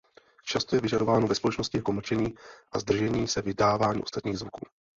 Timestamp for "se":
3.27-3.41